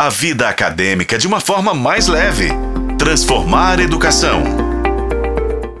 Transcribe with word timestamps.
a 0.00 0.10
vida 0.10 0.48
acadêmica 0.48 1.18
de 1.18 1.26
uma 1.26 1.40
forma 1.40 1.74
mais 1.74 2.06
leve. 2.06 2.50
Transformar 2.96 3.80
educação. 3.80 4.44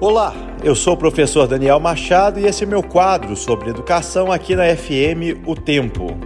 Olá, 0.00 0.34
eu 0.60 0.74
sou 0.74 0.94
o 0.94 0.96
professor 0.96 1.46
Daniel 1.46 1.78
Machado 1.78 2.40
e 2.40 2.44
esse 2.44 2.64
é 2.64 2.66
meu 2.66 2.82
quadro 2.82 3.36
sobre 3.36 3.70
educação 3.70 4.32
aqui 4.32 4.56
na 4.56 4.64
FM 4.74 5.46
O 5.46 5.54
Tempo. 5.54 6.18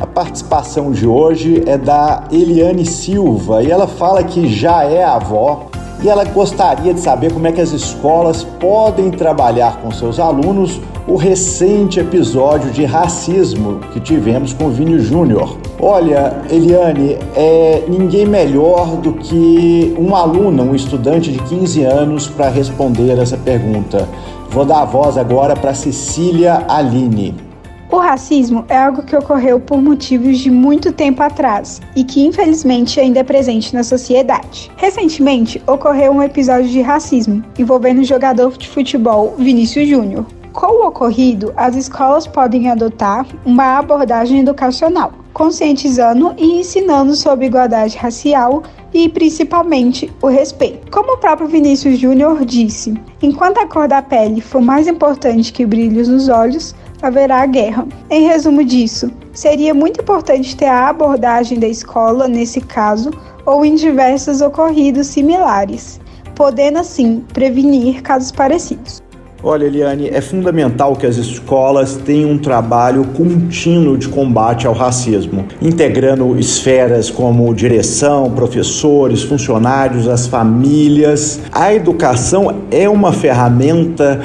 A 0.00 0.06
participação 0.06 0.92
de 0.92 1.08
hoje 1.08 1.64
é 1.66 1.76
da 1.76 2.22
Eliane 2.30 2.86
Silva 2.86 3.64
e 3.64 3.70
ela 3.72 3.88
fala 3.88 4.22
que 4.22 4.46
já 4.46 4.84
é 4.84 5.02
avó 5.02 5.68
e 6.02 6.08
ela 6.08 6.24
gostaria 6.24 6.94
de 6.94 7.00
saber 7.00 7.32
como 7.32 7.46
é 7.46 7.52
que 7.52 7.60
as 7.60 7.72
escolas 7.72 8.44
podem 8.44 9.10
trabalhar 9.10 9.80
com 9.80 9.90
seus 9.90 10.20
alunos 10.20 10.80
o 11.06 11.16
recente 11.16 11.98
episódio 11.98 12.70
de 12.70 12.84
racismo 12.84 13.80
que 13.92 13.98
tivemos 13.98 14.52
com 14.52 14.66
o 14.66 14.70
Vini 14.70 14.98
Júnior. 14.98 15.56
Olha, 15.80 16.42
Eliane, 16.50 17.16
é 17.34 17.84
ninguém 17.88 18.26
melhor 18.26 18.96
do 18.96 19.14
que 19.14 19.94
um 19.98 20.14
aluno, 20.14 20.62
um 20.64 20.74
estudante 20.74 21.32
de 21.32 21.38
15 21.38 21.82
anos 21.82 22.26
para 22.26 22.50
responder 22.50 23.18
essa 23.18 23.38
pergunta. 23.38 24.06
Vou 24.50 24.64
dar 24.64 24.82
a 24.82 24.84
voz 24.84 25.16
agora 25.16 25.56
para 25.56 25.72
Cecília 25.72 26.64
Aline. 26.68 27.47
O 27.90 27.96
racismo 27.96 28.66
é 28.68 28.76
algo 28.76 29.02
que 29.02 29.16
ocorreu 29.16 29.58
por 29.58 29.80
motivos 29.80 30.38
de 30.38 30.50
muito 30.50 30.92
tempo 30.92 31.22
atrás 31.22 31.80
e 31.96 32.04
que 32.04 32.22
infelizmente 32.22 33.00
ainda 33.00 33.20
é 33.20 33.24
presente 33.24 33.74
na 33.74 33.82
sociedade. 33.82 34.70
Recentemente 34.76 35.62
ocorreu 35.66 36.12
um 36.12 36.22
episódio 36.22 36.68
de 36.68 36.82
racismo 36.82 37.42
envolvendo 37.58 38.00
o 38.00 38.04
jogador 38.04 38.58
de 38.58 38.68
futebol 38.68 39.34
Vinícius 39.38 39.88
Júnior. 39.88 40.26
Com 40.52 40.82
o 40.82 40.86
ocorrido, 40.86 41.54
as 41.56 41.76
escolas 41.76 42.26
podem 42.26 42.68
adotar 42.68 43.26
uma 43.46 43.78
abordagem 43.78 44.40
educacional, 44.40 45.12
conscientizando 45.32 46.34
e 46.36 46.60
ensinando 46.60 47.14
sobre 47.14 47.46
igualdade 47.46 47.96
racial 47.96 48.64
e 48.92 49.08
principalmente 49.08 50.12
o 50.20 50.26
respeito. 50.26 50.90
Como 50.90 51.14
o 51.14 51.18
próprio 51.18 51.48
Vinícius 51.48 51.98
Júnior 51.98 52.44
disse, 52.44 52.94
enquanto 53.22 53.58
a 53.58 53.66
cor 53.66 53.88
da 53.88 54.02
pele 54.02 54.40
for 54.40 54.60
mais 54.60 54.88
importante 54.88 55.52
que 55.52 55.64
brilhos 55.64 56.08
nos 56.08 56.28
olhos, 56.28 56.74
haverá 57.02 57.44
guerra. 57.46 57.86
Em 58.10 58.26
resumo 58.26 58.64
disso, 58.64 59.10
seria 59.32 59.74
muito 59.74 60.00
importante 60.00 60.56
ter 60.56 60.66
a 60.66 60.88
abordagem 60.88 61.58
da 61.58 61.68
escola 61.68 62.28
nesse 62.28 62.60
caso 62.60 63.10
ou 63.46 63.64
em 63.64 63.74
diversos 63.74 64.40
ocorridos 64.40 65.06
similares, 65.06 66.00
podendo 66.34 66.78
assim 66.78 67.24
prevenir 67.32 68.02
casos 68.02 68.30
parecidos. 68.30 69.02
Olha, 69.40 69.66
Eliane, 69.66 70.08
é 70.08 70.20
fundamental 70.20 70.96
que 70.96 71.06
as 71.06 71.16
escolas 71.16 71.94
tenham 71.94 72.32
um 72.32 72.38
trabalho 72.38 73.04
contínuo 73.16 73.96
de 73.96 74.08
combate 74.08 74.66
ao 74.66 74.74
racismo, 74.74 75.46
integrando 75.62 76.36
esferas 76.36 77.08
como 77.08 77.54
direção, 77.54 78.32
professores, 78.32 79.22
funcionários, 79.22 80.08
as 80.08 80.26
famílias. 80.26 81.40
A 81.52 81.72
educação 81.72 82.62
é 82.68 82.88
uma 82.88 83.12
ferramenta 83.12 84.20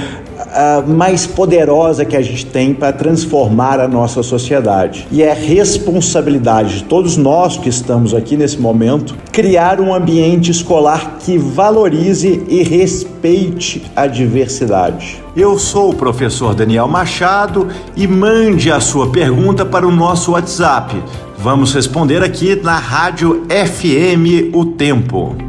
uh, 0.54 0.90
mais 0.90 1.26
poderosa 1.26 2.06
que 2.06 2.16
a 2.16 2.22
gente 2.22 2.46
tem 2.46 2.74
para 2.74 2.94
transformar 2.94 3.80
a 3.80 3.88
nossa 3.88 4.22
sociedade. 4.24 5.08
E 5.12 5.22
é 5.22 5.34
responsabilidade 5.34 6.80
de 6.80 6.84
todos 6.84 7.18
nós 7.18 7.58
que 7.58 7.70
estamos 7.70 8.14
aqui 8.14 8.38
nesse 8.38 8.58
momento 8.58 9.16
criar 9.32 9.82
um 9.82 9.94
ambiente 9.94 10.52
escolar 10.52 11.18
que 11.20 11.38
valorize 11.38 12.44
e 12.48 12.64
respeite 12.64 13.84
a 13.96 14.08
diversidade. 14.08 15.24
Eu 15.36 15.58
sou 15.58 15.90
o 15.90 15.96
professor 15.96 16.54
Daniel 16.54 16.88
Machado 16.88 17.68
e 17.96 18.08
mande 18.08 18.72
a 18.72 18.80
sua 18.80 19.12
pergunta 19.12 19.66
para 19.66 19.88
o 19.88 19.92
nosso 19.92 20.34
WhatsApp. 20.34 21.02
Vamos 21.38 21.74
responder 21.74 22.24
aqui 22.24 22.56
na 22.56 22.78
Rádio 22.78 23.44
FM 23.50 24.56
O 24.56 24.66
Tempo. 24.66 25.43